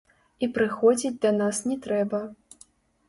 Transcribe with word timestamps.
І 0.45 0.47
прыходзіць 0.55 1.13
да 1.25 1.33
нас 1.41 1.61
не 1.73 1.77
трэба. 1.87 2.27